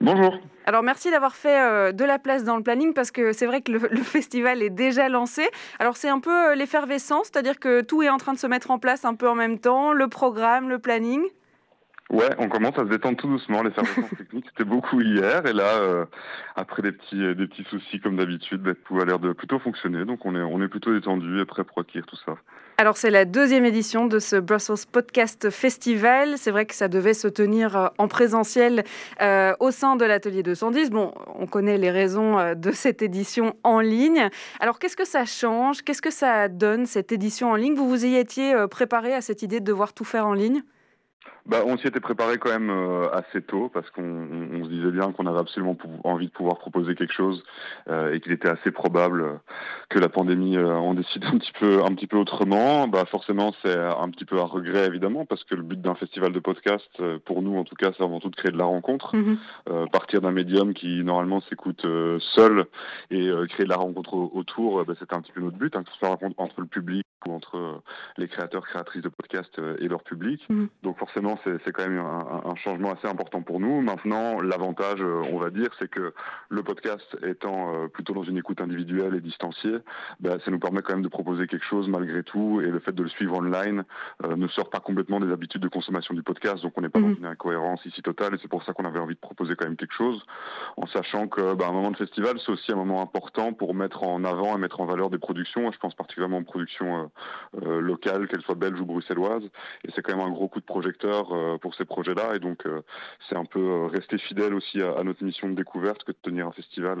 [0.00, 0.38] Bonjour.
[0.66, 3.60] Alors merci d'avoir fait euh, de la place dans le planning parce que c'est vrai
[3.60, 5.48] que le, festival est déjà lancé.
[5.78, 8.70] Alors c'est un peu euh, l'effervescence, c'est-à-dire que tout est en train de se mettre
[8.70, 11.22] en place un peu en même temps, le programme, le planning?
[12.10, 13.62] Ouais, on commence à se détendre tout doucement.
[13.62, 15.46] Les services techniques, c'était beaucoup hier.
[15.46, 16.04] Et là, euh,
[16.54, 20.04] après des petits, des petits soucis comme d'habitude, bah, tout a l'air de plutôt fonctionner.
[20.04, 22.34] Donc on est, on est plutôt détendu et prêt pour accueillir tout ça.
[22.76, 26.36] Alors c'est la deuxième édition de ce Brussels Podcast Festival.
[26.36, 28.84] C'est vrai que ça devait se tenir euh, en présentiel
[29.22, 30.90] euh, au sein de l'atelier 210.
[30.90, 34.28] Bon, on connaît les raisons de cette édition en ligne.
[34.60, 35.82] Alors qu'est-ce que ça change?
[35.82, 37.74] Qu'est-ce que ça donne cette édition en ligne?
[37.74, 40.62] Vous vous y étiez préparé à cette idée de devoir tout faire en ligne?
[41.46, 44.90] Bah, on s'y était préparé quand même euh, assez tôt parce qu'on on, se disait
[44.90, 47.44] bien qu'on avait absolument envie de pouvoir proposer quelque chose
[47.90, 49.40] euh, et qu'il était assez probable
[49.90, 52.88] que la pandémie euh, en décide un petit peu un petit peu autrement.
[52.88, 56.32] Bah forcément c'est un petit peu un regret évidemment parce que le but d'un festival
[56.32, 56.90] de podcast
[57.26, 59.90] pour nous en tout cas c'est avant tout de créer de la rencontre, mm-hmm.
[59.90, 61.86] partir d'un médium qui normalement s'écoute
[62.20, 62.64] seul
[63.10, 65.90] et créer de la rencontre autour, bah, c'était un petit peu notre but, hein, que
[65.90, 67.82] ce soit entre le public ou entre
[68.16, 70.42] les créateurs créatrices de podcasts et leur public.
[70.48, 70.68] Mm-hmm.
[70.82, 73.80] Donc forcément c'est quand même un, changement assez important pour nous.
[73.80, 76.12] Maintenant, l'avantage, euh, on va dire, c'est que
[76.48, 79.76] le podcast étant euh, plutôt dans une écoute individuelle et distanciée,
[80.20, 82.60] bah, ça nous permet quand même de proposer quelque chose malgré tout.
[82.60, 83.84] Et le fait de le suivre online
[84.24, 86.62] euh, ne sort pas complètement des habitudes de consommation du podcast.
[86.62, 87.16] Donc on n'est pas dans mhm.
[87.18, 88.34] une incohérence ici totale.
[88.34, 90.24] Et c'est pour ça qu'on avait envie de proposer quand même quelque chose,
[90.76, 94.04] en sachant que bah, un moment de festival, c'est aussi un moment important pour mettre
[94.04, 95.70] en avant et mettre en valeur des productions.
[95.72, 97.10] Je pense particulièrement aux productions
[97.62, 99.44] locales, qu'elles soient belges ou bruxelloises.
[99.84, 102.36] Et c'est quand même un gros coup de projecteur porteur pour ces projets-là.
[102.36, 102.66] Et donc,
[103.28, 106.46] c'est un peu rester fidèle aussi à, à, notre mission de découverte que de tenir
[106.46, 106.98] un festival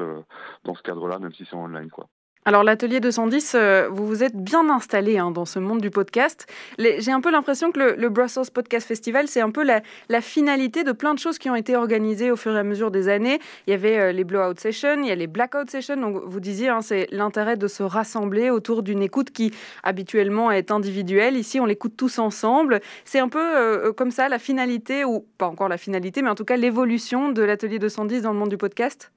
[0.64, 2.08] dans ce cadre-là, même si c'est en online, quoi.
[2.46, 6.46] Alors l'atelier 210, euh, vous vous êtes bien installé hein, dans ce monde du podcast.
[6.78, 9.80] J'ai un peu l'impression que le, Brussels Podcast Festival, c'est un peu la,
[10.20, 13.08] finalité de plein de choses qui ont été organisées au fur et à mesure des
[13.08, 13.40] années.
[13.66, 15.96] Il y avait euh, les blowout sessions, il y a les blackout sessions.
[15.96, 19.50] Donc vous disiez, hein, c'est l'intérêt de se rassembler autour d'une écoute qui
[19.82, 21.38] habituellement est individuelle.
[21.38, 22.80] Ici, on l'écoute tous ensemble.
[23.06, 26.34] C'est un peu euh, comme ça la finalité, ou pas encore la finalité, mais en
[26.34, 29.13] tout cas l'évolution de l'atelier 210 dans le monde du podcast?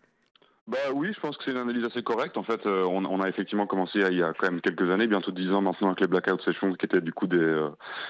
[0.68, 2.36] Bah oui, je pense que c'est une analyse assez correcte.
[2.36, 5.08] En fait, euh, on, on, a effectivement commencé il y a quand même quelques années,
[5.08, 7.70] bientôt dix ans maintenant, avec les Blackout Sessions, qui étaient du coup des, euh,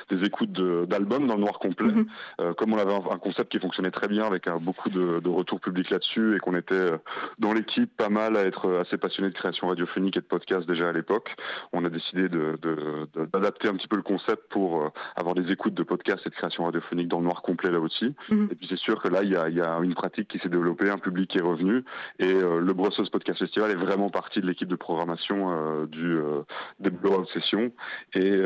[0.09, 1.93] des écoutes d'albums dans le noir complet.
[1.93, 2.07] Mhm.
[2.41, 5.59] euh, comme on avait un, concept qui fonctionnait très bien, avec beaucoup de, de, retours
[5.59, 6.89] publics là-dessus, et qu'on était
[7.37, 10.89] dans l'équipe pas mal à être assez passionné de création radiophonique et de podcast déjà
[10.89, 11.35] à l'époque,
[11.73, 15.83] on a décidé d'adapter de, un petit peu le concept pour avoir des écoutes de
[15.83, 18.15] podcast et de création radiophonique dans le noir complet là aussi.
[18.29, 18.49] Mhm.
[18.51, 20.49] Et puis c'est sûr que là, il y a, y a une pratique qui s'est
[20.49, 21.83] développée, un public qui est revenu,
[22.19, 26.41] et le Brussels Podcast Festival est vraiment partie de l'équipe de programmation euh, du euh,
[26.79, 27.71] des Blowout Sessions
[28.13, 28.41] et,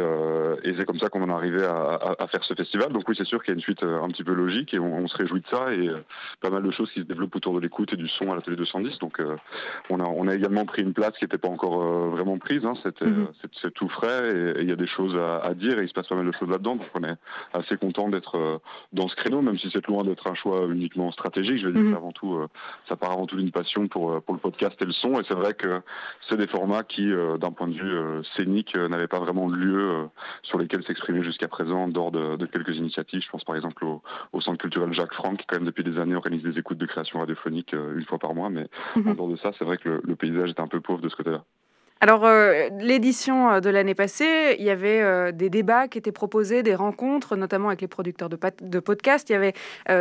[0.77, 2.91] c'est comme ça qu'on en est arrivé à, faire ce festival.
[2.91, 5.07] Donc oui, c'est sûr qu'il y a une suite un petit peu logique et on,
[5.07, 5.89] se réjouit de ça et
[6.39, 8.41] pas mal de choses qui se développent autour de l'écoute et du son à la
[8.41, 8.97] télé 210.
[8.99, 9.21] Donc
[9.89, 12.65] on a on a également pris une place qui n'était pas encore vraiment prise.
[12.65, 12.73] Hein.
[12.83, 13.27] C'était mhm.
[13.61, 16.07] c'est tout frais et il y a des choses à, dire et il se passe
[16.07, 16.77] pas mal de choses là-dedans.
[16.77, 17.17] Donc on est
[17.53, 18.61] assez content d'être
[18.93, 21.57] dans ce créneau, même si c'est loin d'être un choix uniquement stratégique.
[21.57, 21.95] Je vais dire mhm.
[21.95, 22.39] avant tout,
[22.87, 25.19] ça part avant tout d'une passion pour, euh, pour le podcast et le son.
[25.19, 25.81] Et c'est vrai que
[26.27, 30.09] c'est des formats qui, euh, d'un point de vue euh, scénique, n'avaient pas vraiment lieu
[30.41, 33.21] sur lesquels s'exprimer jusqu'à présent, dehors de, de, quelques initiatives.
[33.21, 34.01] Je pense par exemple au,
[34.33, 36.85] au, Centre culturel Jacques Franck, qui quand même depuis des années organise des écoutes de
[36.85, 38.49] création radiophonique une fois par mois.
[38.49, 39.09] Mais mhm.
[39.09, 41.09] en dehors de ça, c'est vrai que le, le paysage est un peu pauvre de
[41.09, 41.43] ce côté-là.
[42.03, 46.11] Alors, euh, l'édition euh, de l'année passée, il y avait euh, des débats qui étaient
[46.11, 49.29] proposés, des rencontres, notamment avec les producteurs de, de podcasts.
[49.29, 49.53] Il y avait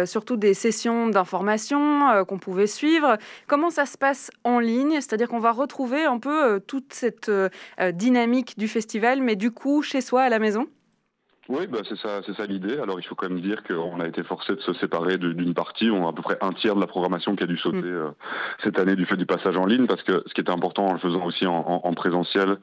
[0.07, 3.19] surtout des sessions d'information qu'on pouvait suivre.
[3.47, 4.95] Comment ça se passe en ligne?
[4.95, 7.31] C'est-à-dire qu'on va retrouver un peu toute cette
[7.93, 10.67] dynamique du festival, mais du coup, chez soi, à la maison?
[11.51, 12.79] Oui, bah c'est ça, c'est ça l'idée.
[12.79, 15.91] Alors il faut quand même dire qu'on a été forcé de se séparer d'une partie.
[15.91, 17.85] On a à peu près un tiers de la programmation qui a dû sauter mm.
[17.87, 18.11] euh,
[18.63, 20.93] cette année du fait du passage en ligne, parce que ce qui était important en
[20.93, 22.57] le faisant aussi en, en, présentiel,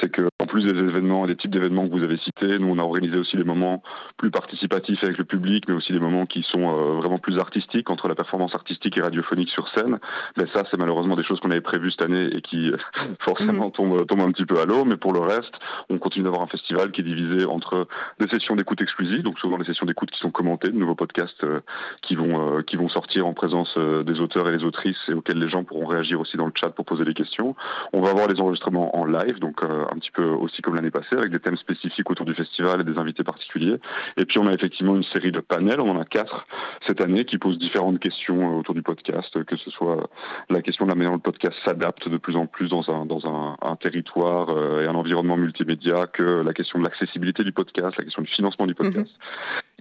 [0.00, 2.82] c'est que plus des événements, des types d'événements que vous avez cités, nous on a
[2.82, 3.82] organisé aussi des moments
[4.16, 7.88] plus participatifs avec le public, mais aussi des moments qui sont euh, vraiment plus artistiques
[7.88, 10.00] entre la performance artistique et radiophonique sur scène.
[10.36, 12.72] Mais ça, c'est malheureusement des choses qu'on avait prévues cette année et qui
[13.20, 13.72] forcément mm.
[13.72, 14.84] tombent, tombent un petit peu à l'eau.
[14.84, 15.54] Mais pour le reste,
[15.88, 17.86] on continue d'avoir un festival qui est divisé entre
[18.18, 21.44] des sessions d'écoute exclusives, donc souvent des sessions d'écoute qui sont commentées, de nouveaux podcasts
[21.44, 21.60] euh,
[22.02, 25.38] qui vont euh, qui vont sortir en présence des auteurs et des autrices et auxquels
[25.38, 27.54] les gens pourront réagir aussi dans le chat pour poser des questions.
[27.92, 31.16] On va avoir des enregistrements en live, donc un petit peu aussi comme l'année passée,
[31.16, 33.76] avec des thèmes spécifiques autour du festival et des invités particuliers.
[34.16, 36.46] Et puis on a effectivement une série de panels, on en a quatre
[36.86, 40.08] cette année, qui posent différentes questions autour du podcast, que ce soit
[40.48, 43.06] la question de la manière dont le podcast s'adapte de plus en plus dans un
[43.06, 44.48] dans un, un territoire
[44.80, 48.66] et un environnement multimédia, que la question de l'accessibilité du podcast, la question du financement
[48.66, 49.10] du podcast.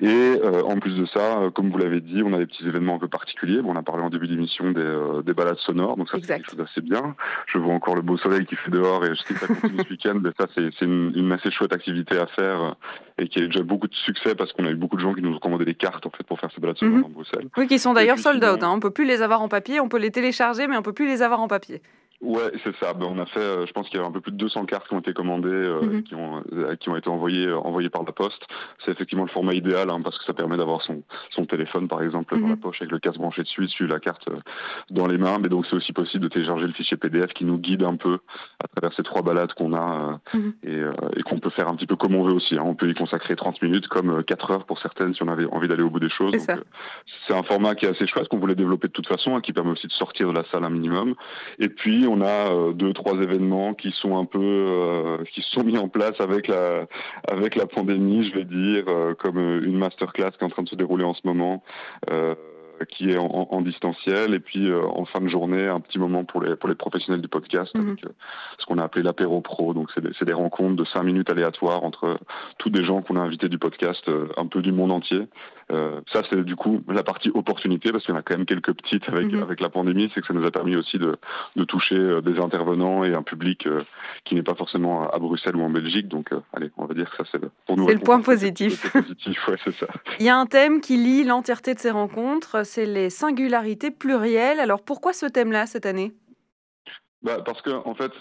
[0.02, 0.08] Mhm.
[0.08, 2.66] Et euh, en plus de ça, euh, comme vous l'avez dit, on a des petits
[2.66, 3.62] événements un peu particuliers.
[3.62, 6.28] Bon, on a parlé en début d'émission des, euh, des, balades sonores, donc ça c'est
[6.28, 7.16] quelque chose d'assez bien.
[7.48, 9.80] Je vois encore le beau soleil qui fait dehors et je sais que ça continue
[9.84, 10.20] ce week-end.
[10.22, 12.76] Mais ça c'est une, une, assez chouette activité à faire
[13.18, 15.22] et qui a déjà beaucoup de succès parce qu'on a eu beaucoup de gens qui
[15.22, 17.14] nous ont commandé des cartes en fait pour faire ces balades sonores en mhm.
[17.14, 17.48] Bruxelles.
[17.58, 18.64] Oui, qui sont d'ailleurs sold out.
[18.64, 18.72] Hein.
[18.74, 21.08] On peut plus les avoir en papier, on peut les télécharger, mais on peut plus
[21.08, 21.82] les avoir en papier.
[22.22, 22.94] Ouais, c'est ça.
[22.94, 24.66] Ben, on a fait, euh, je pense qu'il y a un peu plus de 200
[24.66, 26.04] cartes qui ont été commandées, euh, mhm.
[26.04, 28.46] qui ont euh, qui ont été envoyées envoyées par la poste.
[28.84, 32.04] C'est effectivement le format idéal hein, parce que ça permet d'avoir son son téléphone par
[32.04, 32.60] exemple dans la mhm.
[32.60, 34.28] poche avec le casque branché dessus, suivre la carte
[34.90, 35.40] dans les mains.
[35.40, 38.20] Mais donc c'est aussi possible de télécharger le fichier PDF qui nous guide un peu
[38.62, 40.54] à travers ces trois balades qu'on a mhm.
[40.64, 40.82] et,
[41.16, 42.56] et qu'on peut faire un petit peu comme on veut aussi.
[42.58, 42.64] Hein.
[42.66, 45.70] On peut y consacrer 30 minutes comme 4 heures pour certaines si on avait envie
[45.70, 46.36] d'aller au bout des choses.
[47.28, 49.54] C'est un format qui est assez chouette qu'on voulait développer de toute façon, hein, qui
[49.54, 51.16] permet aussi de sortir de la salle un minimum.
[51.60, 55.64] Et puis on a euh, deux trois événements qui sont un peu euh, qui sont
[55.64, 56.88] mis en place avec la
[57.28, 60.70] avec la pandémie, je vais dire, euh, comme une masterclass qui est en train de
[60.70, 61.64] se dérouler en ce moment
[62.88, 64.34] qui est en, distanciel.
[64.34, 67.28] Et puis en fin de journée un petit moment pour les pour les professionnels du
[67.28, 67.90] podcast mhm.
[67.90, 68.06] avec
[68.58, 69.74] ce qu'on a appelé l'apéro pro.
[69.74, 72.18] Donc c'est des, des, rencontres de cinq minutes aléatoires entre
[72.58, 75.28] tous des gens qu'on a invités du podcast un peu du monde entier
[75.72, 78.46] euh, ça, c'est du coup la partie opportunité, parce qu'il y en a quand même
[78.46, 79.44] quelques petites avec, mhm.
[79.44, 81.18] avec la pandémie, c'est que ça nous a permis aussi de,
[81.56, 83.84] de toucher euh, des intervenants et un public euh,
[84.26, 86.08] qui n'est pas forcément à Bruxelles ou en Belgique.
[86.08, 87.88] Donc, allez, on va dire que ça, c'est pour nous.
[87.88, 88.92] C'est le point positif.
[88.92, 89.88] positif ouais, ça.
[90.20, 94.60] Il y a un thème qui lie l'entièreté de ces rencontres, c'est les singularités plurielles.
[94.60, 96.14] Alors, pourquoi ce thème-là cette année?
[97.22, 98.14] Bah parce que en fait,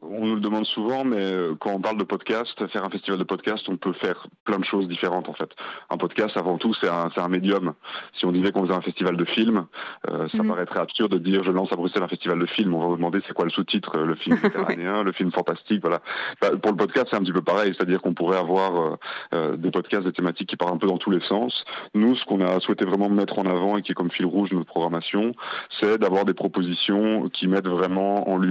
[0.00, 3.18] on nous le demande souvent, mais euh, quand on parle de podcast, faire un festival
[3.18, 5.50] de podcast, on peut faire plein de choses différentes en fait.
[5.90, 7.74] Un podcast, avant tout, c'est un, un médium.
[8.14, 9.66] Si on disait qu'on faisait un festival de films,
[10.08, 10.48] euh, ça mhm.
[10.48, 12.72] paraîtrait absurde de dire je lance à Bruxelles un festival de films.
[12.72, 16.00] On va vous demander c'est quoi le sous-titre, le film méditerranéen, le film fantastique, voilà.
[16.40, 18.96] Bah, pour le podcast, c'est un petit peu pareil, c'est-à-dire qu'on pourrait avoir
[19.34, 21.62] euh, des podcasts, des thématiques qui parlent un peu dans tous les sens.
[21.94, 24.48] Nous, ce qu'on a souhaité vraiment mettre en avant et qui est comme fil rouge
[24.48, 25.32] de notre programmation,
[25.78, 28.45] c'est d'avoir des propositions qui mettent vraiment en lumière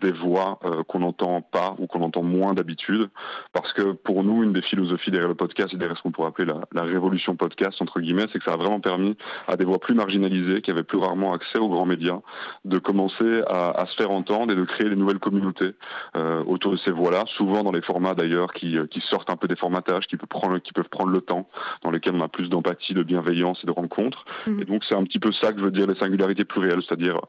[0.00, 3.08] des voix euh, qu'on n'entend pas ou qu'on entend moins d'habitude.
[3.52, 6.28] Parce que pour nous, une des philosophies derrière le podcast et derrière ce qu'on pourrait
[6.28, 9.78] appeler la, révolution podcast, entre guillemets, c'est que ça a vraiment permis à des voix
[9.78, 12.20] plus marginalisées, qui avaient plus rarement accès aux grands médias,
[12.64, 15.72] de commencer à, se faire entendre et de créer des nouvelles communautés
[16.16, 19.36] euh, autour de ces voix-là, souvent dans les formats d'ailleurs qui, euh, qui, sortent un
[19.36, 21.48] peu des formatages, qui peuvent prendre, qui peuvent prendre le temps,
[21.82, 24.24] dans lesquels on a plus d'empathie, de bienveillance et de rencontres.
[24.46, 24.60] Mmh.
[24.60, 27.20] Et donc c'est un petit peu ça que je veux dire les singularités plurielles, c'est-à-dire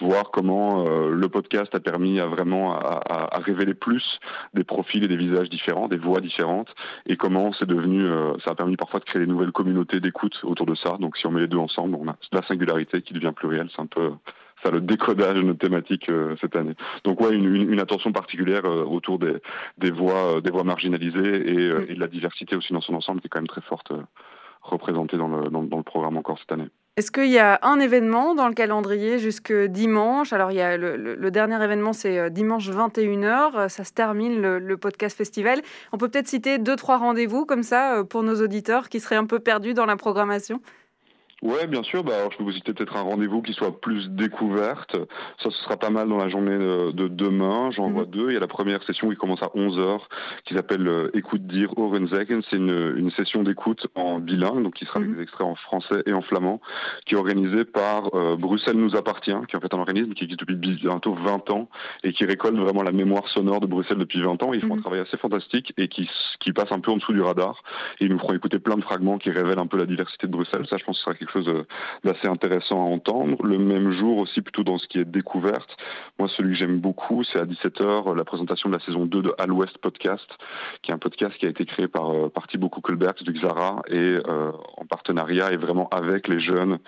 [0.00, 4.20] voir comment le podcast a permis à vraiment à, révéler plus
[4.54, 6.74] des profils et des visages différents, des voix différentes,
[7.06, 10.40] et comment c'est devenu, euh, ça a permis parfois de créer des nouvelles communautés d'écoute
[10.44, 10.96] autour de ça.
[10.98, 13.68] Donc si on met les deux ensemble, on a la singularité qui devient plurielle.
[13.74, 14.10] C'est un peu
[14.64, 16.74] ça le décodage de notre thématique euh, cette année.
[17.04, 19.36] Donc ouais, une, attention particulière euh, autour des,
[19.78, 23.26] des voix, des voix marginalisées et, et, de la diversité aussi dans son ensemble qui
[23.26, 23.92] est quand même très forte
[24.62, 26.68] représentée dans le, dans le programme encore cette année.
[26.98, 30.32] Est-ce qu'il y a un événement dans le calendrier jusque dimanche?
[30.32, 33.54] Alors, il y a le, dernier événement, c'est euh, dimanche 21h.
[33.54, 35.62] Euh, ça se termine le, podcast festival.
[35.92, 39.14] On peut peut-être citer deux, trois rendez-vous comme ça euh, pour nos auditeurs qui seraient
[39.14, 40.60] un peu perdus dans la programmation?
[41.40, 42.02] Ouais, bien sûr.
[42.02, 44.96] Bah, alors, je peux vous citer peut-être un rendez-vous qui soit plus découverte.
[45.40, 47.70] Ça, ce sera pas mal dans la journée de, demain.
[47.70, 48.10] J'en vois mhm.
[48.10, 48.30] deux.
[48.30, 50.00] Il y a la première session qui commence à 11h,
[50.44, 52.42] qui s'appelle euh, Écoute dire Orenzeken.
[52.50, 55.16] C'est une, une, session d'écoute en bilingue, donc qui sera avec mhm.
[55.16, 56.60] des extraits en français et en flamand,
[57.06, 60.24] qui est organisée par euh, Bruxelles nous appartient, qui est en fait un organisme qui
[60.24, 61.68] existe depuis bientôt 20 ans
[62.02, 64.52] et qui récolte vraiment la mémoire sonore de Bruxelles depuis 20 ans.
[64.54, 64.82] Ils font un mhm.
[64.82, 67.62] travail assez fantastique et qui, qui passe un peu en dessous du radar.
[68.00, 70.32] Et ils nous feront écouter plein de fragments qui révèlent un peu la diversité de
[70.32, 70.66] Bruxelles.
[70.68, 71.66] Ça, je pense que ce sera quelque chose euh,
[72.04, 73.36] d'assez intéressant à entendre.
[73.44, 75.76] Le même jour aussi, plutôt dans ce qui est découverte,
[76.18, 79.34] moi celui que j'aime beaucoup, c'est à 17h la présentation de la saison 2 de
[79.38, 80.26] Al West Podcast,
[80.82, 83.82] qui est un podcast qui a été créé par, euh, par Thibaut Kuckelbergs du Xara
[83.88, 86.78] et euh, en partenariat et vraiment avec les jeunes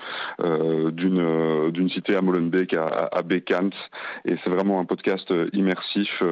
[0.93, 3.71] d'une cité à Molenbeek, à, à Bekant.
[4.25, 6.23] Et c'est vraiment un podcast immersif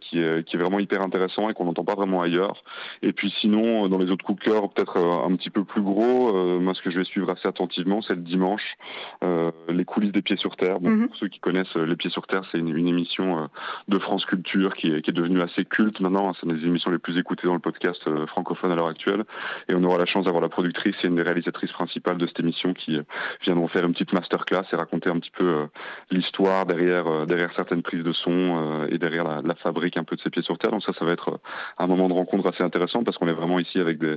[0.00, 2.62] qui, est, qui est vraiment hyper intéressant et qu'on n'entend pas vraiment ailleurs.
[3.02, 6.82] Et puis sinon, dans les autres coups peut-être un petit peu plus gros, moi ce
[6.82, 8.76] que je vais suivre assez attentivement, c'est le dimanche,
[9.22, 10.80] euh, les coulisses des pieds sur terre.
[10.80, 11.08] Mhm.
[11.08, 13.46] Pour ceux qui connaissent euh, les pieds sur terre, c'est une, émission euh,
[13.88, 16.30] de France Culture qui est, devenue assez culte maintenant.
[16.30, 16.32] Hein.
[16.40, 19.24] C'est une des émissions les plus écoutées dans le podcast francophone à l'heure actuelle.
[19.68, 22.40] Et on aura la chance d'avoir la productrice et une des réalisatrices principales de cette
[22.40, 22.98] émission qui
[23.42, 25.66] viendront faire une petite masterclass et raconter un petit peu
[26.10, 30.30] l'histoire derrière, derrière certaines prises de son et derrière la, fabrique un peu de ces
[30.30, 30.70] pieds sur terre.
[30.70, 31.40] Donc ça, ça va être
[31.78, 34.16] un moment de rencontre assez intéressant parce qu'on est vraiment ici avec des,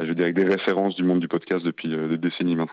[0.00, 2.69] je veux dire, avec des références du monde du podcast depuis des décennies maintenant.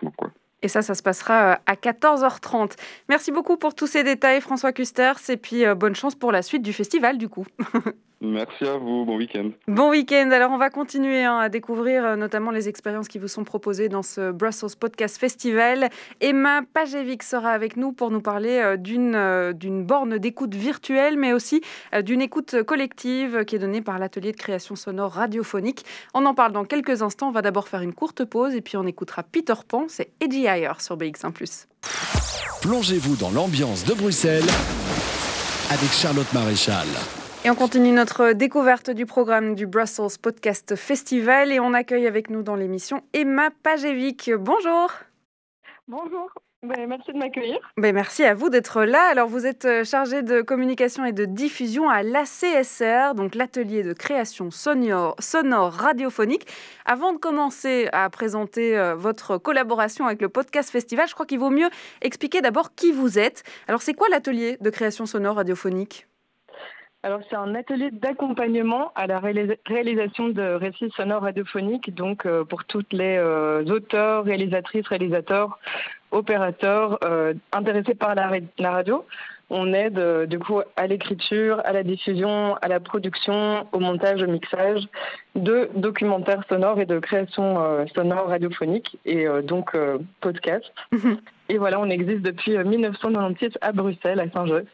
[0.62, 2.72] Et ça, ça se passera euh, à 14h30.
[3.08, 6.42] Merci beaucoup pour tous ces détails, François Custers, et puis euh, bonne chance pour la
[6.42, 7.46] suite du festival, du coup.
[8.20, 9.50] Merci à vous, bon week-end.
[9.68, 13.28] Bon week-end, alors on va continuer hein, à découvrir euh, notamment les expériences qui vous
[13.28, 15.88] sont proposées dans ce Brussels Podcast Festival.
[16.20, 21.62] Emma Pajevic sera avec nous pour nous parler d'une d'une borne d'écoute virtuelle, mais aussi
[22.02, 25.84] d'une écoute collective qui est donnée par l'atelier de création sonore radiophonique.
[26.12, 28.76] On en parle dans quelques instants, on va d'abord faire une courte pause et puis
[28.76, 31.32] on écoutera Peter Pan, c'est Eddie ailleurs sur BX1⁇
[32.62, 34.48] Plongez-vous dans l'ambiance de Bruxelles
[35.70, 36.86] avec Charlotte Maréchal.
[37.44, 42.30] Et on continue notre découverte du programme du Brussels Podcast Festival et on accueille avec
[42.30, 44.32] nous dans l'émission Emma Pajevic.
[44.34, 44.90] Bonjour.
[45.86, 46.32] Bonjour.
[46.64, 47.58] Ben, merci de m'accueillir.
[47.76, 49.08] Ben, merci à vous d'être là.
[49.08, 53.92] Alors, vous êtes euh, chargé de communication et de diffusion à l'ACSR, donc l'atelier de
[53.92, 56.48] création sonore, sonore radiophonique.
[56.84, 61.38] Avant de commencer à présenter euh, votre collaboration avec le Podcast Festival, je crois qu'il
[61.38, 61.70] vaut mieux
[62.02, 63.44] expliquer d'abord qui vous êtes.
[63.68, 66.07] Alors, c'est quoi l'atelier de création sonore radiophonique?
[67.04, 72.64] Alors, c'est un atelier d'accompagnement à la réalisation de récits sonores radiophoniques, donc euh, pour
[72.64, 73.20] toutes les
[73.70, 75.58] auteurs, réalisatrices, réalisateurs
[76.10, 78.30] opérateurs euh, intéressés par la,
[78.70, 79.04] radio.
[79.50, 84.22] On aide euh, du coup à l'écriture, à la diffusion, à la production, au montage,
[84.22, 84.86] au mixage
[85.34, 89.76] de documentaires sonores et de créations euh, sonores radiophoniques et donc
[90.20, 90.64] podcast.
[90.92, 91.18] Mhm.
[91.48, 94.64] Et voilà, on existe depuis 1996 à Bruxelles, à Saint-Josse.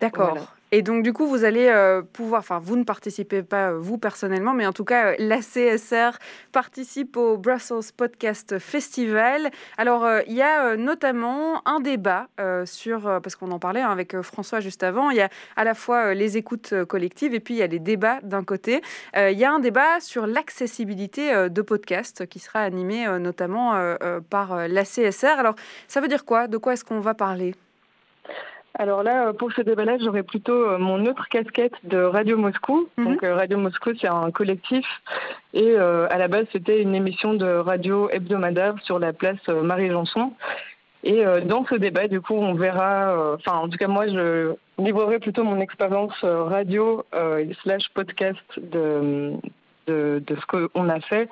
[0.00, 0.57] D'accord.
[0.70, 3.96] Et donc, du coup, vous allez euh, pouvoir, enfin, vous ne participez pas, euh, vous
[3.96, 6.18] personnellement, mais en tout cas, euh, la CSR
[6.52, 9.50] participe au Brussels Podcast Festival.
[9.78, 12.28] Alors, il y a notamment un débat
[12.64, 15.74] sur, parce qu'on en parlait hein, avec François juste avant, il y a à la
[15.74, 18.82] fois les écoutes collectives et puis il y a les débats d'un côté.
[19.16, 23.74] il y a un débat sur l'accessibilité de podcasts qui sera animé notamment
[24.30, 25.38] par la CSR.
[25.38, 25.54] Alors,
[25.86, 26.48] ça veut dire quoi?
[26.48, 27.54] De quoi est-ce qu'on va parler?
[28.78, 32.88] Alors là, pour ce débat-là, j'aurais plutôt euh, mon autre casquette de Radio Moscou.
[32.96, 33.04] Mhm.
[33.04, 34.86] Donc euh, Radio Moscou, c'est un collectif
[35.52, 40.32] et euh, à la base, c'était une émission de radio hebdomadaire sur la place Marie-Janson.
[41.04, 45.20] Et dans ce débat, du coup, on verra, enfin, en tout cas, moi, je livrerai
[45.20, 47.04] plutôt mon expérience radio
[47.62, 49.34] slash podcast de,
[49.86, 51.28] de, de ce qu'on a fait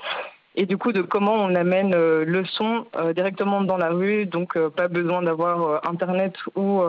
[0.56, 4.26] et du coup de comment on amène euh, le son euh, directement dans la rue,
[4.26, 6.82] donc euh, pas besoin d'avoir internet ou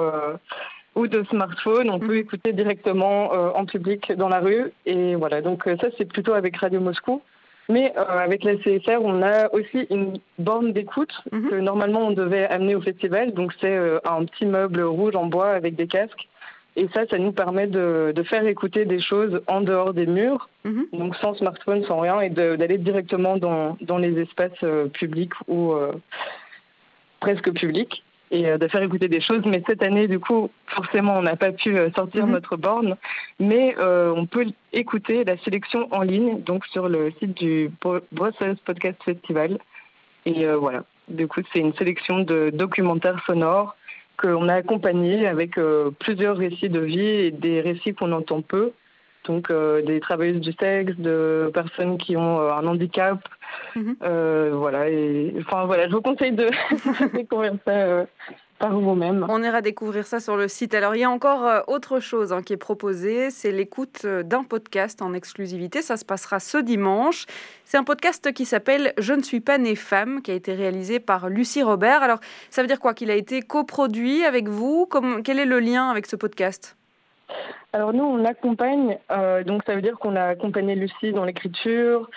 [0.96, 2.26] ou de smartphone, on peut mhm.
[2.26, 5.42] écouter directement en public dans la rue et voilà.
[5.42, 7.22] Donc ça c'est plutôt avec Radio Moscou.
[7.70, 11.50] Mais avec la CSR, on a aussi une borne d'écoute mhm.
[11.50, 13.34] que normalement on devait amener au festival.
[13.34, 16.28] Donc c'est un petit meuble rouge en bois avec des casques
[16.78, 20.86] et ça, ça nous permet de, faire écouter des choses en dehors des murs, mhm.
[20.94, 25.74] donc sans smartphone, sans rien, et d'aller directement dans, dans, les espaces euh, publics ou
[25.74, 25.94] euh,
[27.20, 29.42] presque publics, et euh, de faire écouter des choses.
[29.48, 32.34] Mais cette année, du coup, forcément, on n'a pas pu sortir mhm.
[32.34, 32.96] notre borne,
[33.40, 37.72] mais on peut écouter la sélection en ligne, donc sur le site du
[38.12, 39.58] Brussels Podcast Festival.
[40.28, 43.76] Et voilà, du coup, c'est une sélection de documentaires sonores
[44.18, 48.72] qu'on a accompagné avec euh, plusieurs récits de vie et des récits qu'on entend peu.
[49.28, 53.20] Donc euh, des travailleuses du sexe, de personnes qui ont euh, un handicap.
[53.76, 53.96] Mhm.
[54.54, 54.90] voilà.
[54.90, 56.50] Et, enfin voilà, je vous conseille de
[57.14, 58.06] découvrir ça
[58.58, 59.26] par vous-même.
[59.30, 60.74] On ira découvrir ça sur le site.
[60.74, 64.24] Alors, il y a encore euh, autre chose hein, qui est proposée, c'est l'écoute euh,
[64.24, 65.82] d'un podcast en exclusivité.
[65.82, 67.26] Ça se passera ce dimanche.
[67.66, 71.00] C'est un podcast qui s'appelle Je ne suis pas née femme, qui a été réalisé
[71.00, 72.02] par Lucie Robert.
[72.02, 74.88] Alors, ça veut dire quoi Qu'il a été coproduit avec vous?
[75.24, 76.76] Quel est le lien avec ce podcast?
[77.74, 82.10] Alors nous, on accompagne, euh, donc ça veut dire qu'on a accompagné Lucie dans l'écriture,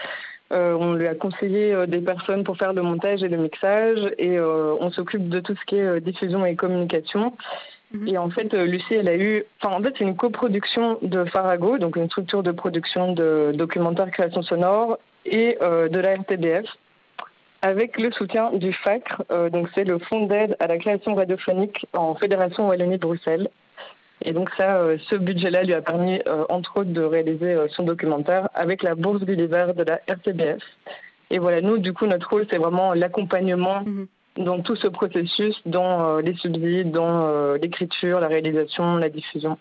[0.53, 4.01] euh, on lui a conseillé euh, des personnes pour faire le montage et le mixage
[4.19, 7.35] et on s'occupe de tout ce qui est diffusion et communication.
[7.93, 8.09] Mhm.
[8.09, 11.79] Et en fait, Lucie, elle a eu, enfin en fait, c'est une coproduction de Farago,
[11.79, 16.65] donc une structure de production de documentaires création sonore et de la RTBF
[17.63, 22.15] avec le soutien du FACRE, donc c'est le Fonds d'aide à la création radiophonique en
[22.15, 23.51] Fédération Wallonie-Bruxelles.
[24.23, 27.69] Et donc ça, euh, ce budget-là lui a permis, euh, entre autres, de réaliser euh,
[27.69, 30.63] son documentaire avec la bourse Gulliver de la RTBF.
[31.31, 34.07] Et voilà, nous, du coup, notre rôle, c'est vraiment l'accompagnement mhm.
[34.39, 39.57] dans tout ce processus, dans les subsides, dans l'écriture, la réalisation, la diffusion.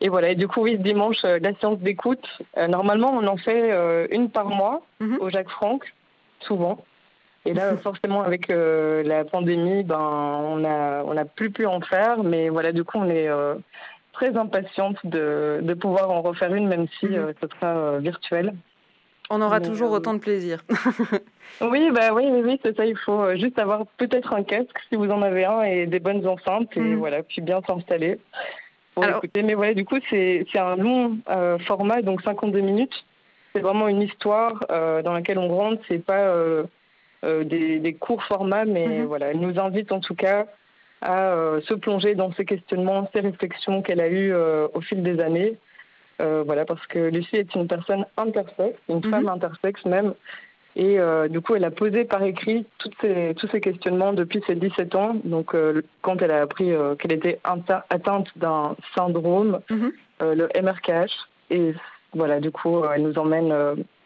[0.00, 2.26] Et voilà, et du coup, oui, ce dimanche, la séance d'écoute,
[2.68, 5.18] normalement, on en fait une par mois mhm.
[5.20, 5.84] au Jacques Franck,
[6.40, 6.84] souvent.
[7.48, 11.80] Et là, forcément, avec euh, la pandémie, ben, on a, on a plus pu en
[11.80, 12.22] faire.
[12.22, 13.54] Mais voilà, du coup, on est euh,
[14.12, 17.14] très impatiente de, de, pouvoir en refaire une, même si mhm.
[17.14, 18.52] euh, ce sera virtuel.
[19.30, 20.62] On aura toujours autant de plaisir.
[21.62, 22.84] oui, bah oui, oui, oui c'est ça.
[22.84, 26.26] Il faut juste avoir peut-être un casque si vous en avez un et des bonnes
[26.26, 26.96] enceintes et mhm.
[26.96, 28.18] voilà, puis bien s'installer
[28.94, 29.42] pour écouter.
[29.42, 31.18] Mais voilà, du coup, c'est un long
[31.66, 33.04] format, donc 52 minutes.
[33.54, 35.82] C'est vraiment une histoire dans laquelle on rentre.
[35.88, 36.32] C'est pas
[37.24, 39.06] euh, des, courts formats, mais mhm.
[39.06, 40.46] voilà, elle nous invite en tout cas
[41.00, 45.02] à euh, se plonger dans ces questionnements, ces réflexions qu'elle a eues euh, au fil
[45.02, 45.56] des années.
[46.20, 49.10] voilà, parce que Lucie est une personne intersexe, une mhm.
[49.10, 50.14] femme intersexe même,
[50.76, 54.54] et du coup, elle a posé par écrit toutes ces, tous ces questionnements depuis ses
[54.54, 55.16] 17 ans.
[55.24, 55.56] Donc,
[56.02, 59.92] quand elle a appris qu'elle était atteinte d'un syndrome, mhm.
[60.20, 61.14] le MRKH,
[61.50, 61.74] et
[62.12, 63.52] voilà, du coup, elle nous emmène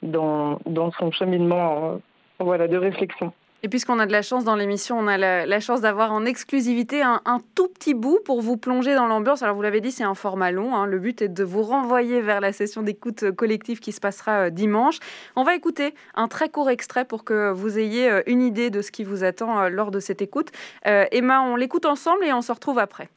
[0.03, 2.01] dans, dans son cheminement
[2.45, 3.33] voilà, de réflexion.
[3.65, 7.03] Et puisqu'on a de la chance dans l'émission, on a la, chance d'avoir en exclusivité
[7.03, 7.21] un,
[7.55, 9.45] tout petit bout pour vous plonger dans l'ambiance.
[9.45, 10.75] Alors vous l'avez dit, c'est un format long.
[10.75, 10.87] Hein.
[10.87, 14.51] Le but est de vous renvoyer vers la session d'écoute collective qui se passera euh,
[14.51, 14.99] dimanche.
[15.37, 18.83] On va écouter un très court extrait pour que vous ayez euh, une idée de
[18.83, 20.51] ce qui vous attend euh, lors de cette écoute.
[20.85, 23.09] Emma, on l'écoute ensemble et on se retrouve après.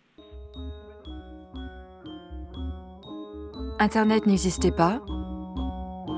[3.80, 5.02] Internet n'existait pas.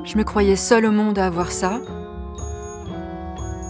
[0.04, 1.80] Je me croyais seule au monde à avoir ça.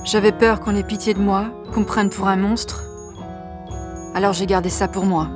[0.09, 2.85] J'avais peur qu'on ait pitié de moi, qu'on me prenne pour un monstre.
[4.15, 5.27] Alors j'ai gardé ça pour moi.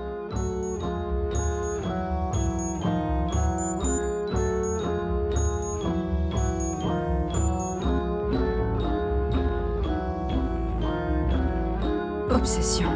[12.29, 12.90] Obsession.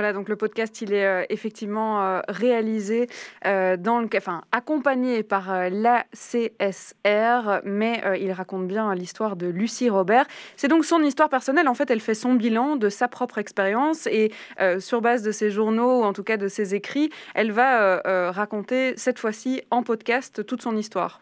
[0.00, 3.06] Voilà, donc le podcast, il est euh, effectivement euh, réalisé,
[3.44, 9.90] euh, dans le, enfin, accompagné par la CSR, mais il raconte bien l'histoire de Lucie
[9.90, 10.24] Robert.
[10.56, 11.68] C'est donc son histoire personnelle.
[11.68, 14.32] En fait, elle fait son bilan de sa propre expérience et
[14.78, 18.94] sur base de ses journaux, ou en tout cas de ses écrits, elle va raconter
[18.96, 21.20] cette fois-ci en podcast toute son histoire.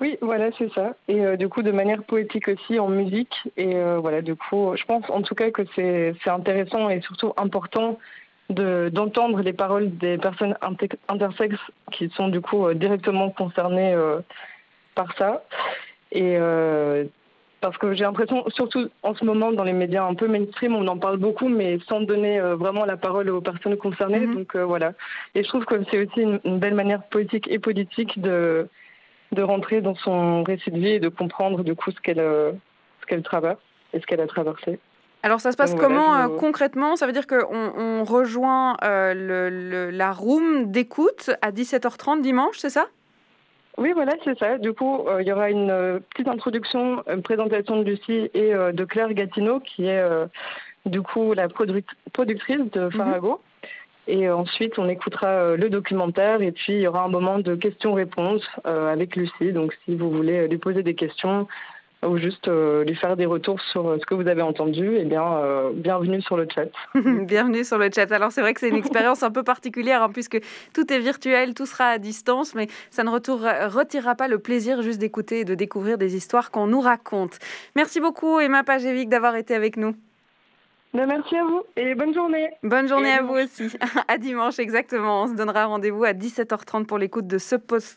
[0.00, 0.94] Oui, voilà, c'est ça.
[1.08, 3.34] Et euh, du coup, de manière poétique aussi, en musique.
[3.58, 7.34] Et euh, voilà, du coup, je pense en tout cas que c'est intéressant et surtout
[7.36, 7.98] important
[8.48, 10.56] d'entendre les paroles des personnes
[11.08, 11.60] intersexes
[11.92, 13.96] qui sont du coup euh, directement concernées
[14.94, 15.44] par ça.
[16.12, 16.38] Et
[17.60, 20.88] parce que j'ai l'impression, surtout en ce moment dans les médias un peu mainstream, on
[20.88, 24.26] en parle beaucoup, mais sans donner vraiment la parole aux personnes concernées.
[24.26, 24.34] Mm-hmm.
[24.34, 24.94] Donc voilà.
[25.34, 28.66] Et je trouve que c'est aussi une, belle manière poétique et politique de
[29.32, 32.52] de rentrer dans son récit de vie et de comprendre du coup ce qu'elle euh,
[33.00, 33.60] ce qu'elle traverse
[33.92, 34.78] et ce qu'elle a traversé.
[35.22, 36.96] Alors ça se passe comment euh, concrètement?
[36.96, 42.70] Ça veut dire qu'on on rejoint euh, le, la room d'écoute à 17h30 dimanche, c'est
[42.70, 42.86] ça?
[43.76, 44.58] Oui, voilà, c'est ça.
[44.58, 49.14] Du coup, il y aura une petite introduction, une présentation de Lucie et de Claire
[49.14, 50.02] Gatineau, qui est
[50.84, 52.90] du coup la productrice de mhm.
[52.90, 53.40] Farago.
[54.10, 57.54] Et ensuite, on écoutera euh, le documentaire et puis il y aura un moment de
[57.54, 59.52] questions-réponses euh, avec Lucie.
[59.52, 61.46] Donc, si vous voulez lui poser des questions
[62.04, 65.22] ou juste euh, lui faire des retours sur ce que vous avez entendu, eh bien,
[65.74, 66.70] bienvenue sur le chat.
[67.24, 68.10] bienvenue sur le chat.
[68.10, 70.40] Alors, c'est vrai que c'est une expérience un peu particulière hein, puisque
[70.74, 74.98] tout est virtuel, tout sera à distance, mais ça ne retirera pas le plaisir juste
[74.98, 77.38] d'écouter et de découvrir des histoires qu'on nous raconte.
[77.76, 79.94] Merci beaucoup, Emma Pajevic, d'avoir été avec nous.
[80.92, 82.50] Ben, merci à vous et bonne journée.
[82.64, 83.68] Bonne journée à vous aussi.
[84.08, 85.22] À dimanche exactement.
[85.22, 87.54] On se donnera rendez-vous à 17h30 pour l'écoute de ce,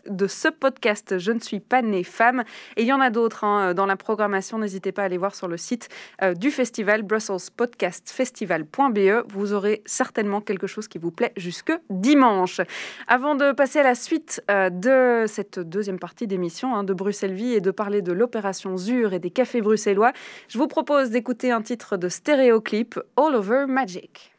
[0.07, 2.43] de ce podcast Je ne suis pas née femme.
[2.77, 4.59] Et il y en a d'autres hein, dans la programmation.
[4.59, 5.89] N'hésitez pas à aller voir sur le site
[6.21, 9.25] euh, du festival Brussels Podcast Festival.be.
[9.27, 12.61] Vous aurez certainement quelque chose qui vous plaît jusque dimanche.
[13.07, 17.33] Avant de passer à la suite euh, de cette deuxième partie d'émission hein, de Bruxelles
[17.33, 20.13] Vie et de parler de l'opération ZUR et des cafés bruxellois,
[20.47, 22.82] je vous propose d'écouter un titre de stéréoclip
[23.15, 24.31] All Over Magic.